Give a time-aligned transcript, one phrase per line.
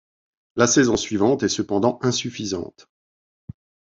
[0.55, 2.87] La saison suivante est cependant insuffisante.